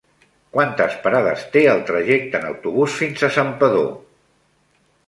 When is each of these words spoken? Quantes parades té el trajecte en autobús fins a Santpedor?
Quantes 0.55 0.95
parades 1.03 1.43
té 1.57 1.63
el 1.75 1.83
trajecte 1.91 2.41
en 2.41 2.49
autobús 2.55 2.99
fins 3.03 3.23
a 3.23 3.31
Santpedor? 3.39 3.89